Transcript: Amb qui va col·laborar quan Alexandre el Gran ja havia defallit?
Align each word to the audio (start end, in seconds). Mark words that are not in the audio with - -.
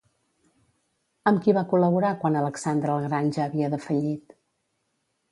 Amb 1.31 1.41
qui 1.43 1.53
va 1.57 1.63
col·laborar 1.73 2.09
quan 2.23 2.37
Alexandre 2.39 2.95
el 3.01 3.05
Gran 3.09 3.29
ja 3.35 3.43
havia 3.49 3.69
defallit? 3.75 4.35